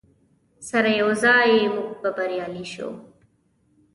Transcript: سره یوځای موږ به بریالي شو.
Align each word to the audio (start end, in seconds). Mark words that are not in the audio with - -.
سره 0.69 0.89
یوځای 1.01 1.51
موږ 1.75 1.91
به 2.01 2.09
بریالي 2.17 2.65
شو. 2.73 2.89